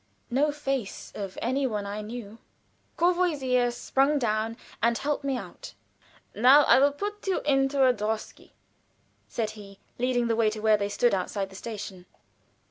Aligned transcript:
No 0.31 0.51
face 0.51 1.11
of 1.13 1.37
any 1.43 1.67
one 1.67 1.85
I 1.85 2.01
knew. 2.01 2.39
Courvoisier 2.97 3.69
sprung 3.69 4.17
down 4.17 4.57
and 4.81 4.97
helped 4.97 5.23
me 5.23 5.37
out. 5.37 5.75
"Now 6.33 6.63
I 6.63 6.79
will 6.79 6.91
put 6.91 7.27
you 7.27 7.41
into 7.41 7.85
a 7.85 7.93
drosky," 7.93 8.53
said 9.29 9.51
he, 9.51 9.77
leading 9.99 10.25
the 10.25 10.35
way 10.35 10.49
to 10.49 10.59
where 10.59 10.75
they 10.75 10.89
stood 10.89 11.13
outside 11.13 11.51
the 11.51 11.55
station. 11.55 12.07